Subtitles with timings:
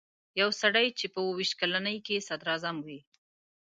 [0.41, 2.99] یو سړی چې په اووه ویشت کلنۍ کې صدراعظم وي.